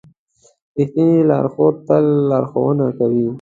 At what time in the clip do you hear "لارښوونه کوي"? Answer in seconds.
2.31-3.25